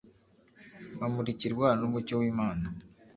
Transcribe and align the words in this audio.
Bamurikirwa 0.99 1.67
n’umucyo 1.79 2.13
w'Imana 2.21 2.65